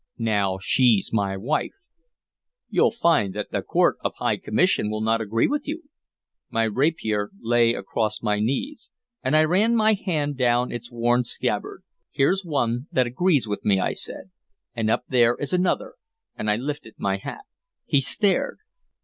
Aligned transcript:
"Now 0.17 0.57
she 0.59 0.99
's 0.99 1.13
my 1.13 1.37
wife." 1.37 1.75
"You'll 2.71 2.89
find 2.89 3.35
that 3.35 3.51
the 3.51 3.61
Court 3.61 3.97
of 4.03 4.15
High 4.17 4.37
Commission 4.37 4.89
will 4.89 4.99
not 5.01 5.21
agree 5.21 5.45
with 5.45 5.67
you." 5.67 5.83
My 6.49 6.63
rapier 6.63 7.29
lay 7.39 7.75
across 7.75 8.23
my 8.23 8.39
knees, 8.39 8.89
and 9.23 9.35
I 9.35 9.43
ran 9.43 9.75
my 9.75 9.93
hand 9.93 10.37
down 10.37 10.71
its 10.71 10.91
worn 10.91 11.23
scabbard. 11.23 11.83
"Here 12.09 12.33
's 12.33 12.43
one 12.43 12.87
that 12.91 13.05
agrees 13.05 13.47
with 13.47 13.63
me," 13.63 13.79
I 13.79 13.93
said. 13.93 14.31
"And 14.73 14.89
up 14.89 15.03
there 15.07 15.35
is 15.35 15.53
Another," 15.53 15.93
and 16.35 16.49
I 16.49 16.55
lifted 16.55 16.95
my 16.97 17.17
hat. 17.17 17.41
He 17.85 18.01
stared. 18.01 18.57